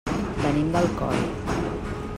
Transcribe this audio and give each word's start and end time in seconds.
Venim 0.45 0.71
d'Alcoi. 0.77 1.21